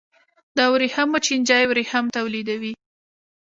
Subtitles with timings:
[0.57, 2.73] د ورېښمو چینجی ورېښم تولیدوي